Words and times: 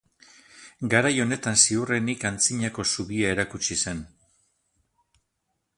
Garai 0.93 1.11
honetan 1.25 1.59
ziurrenik 1.65 2.25
antzinako 2.31 2.87
zubia 2.93 3.31
erakutsi 3.35 3.79
zen. 3.97 4.03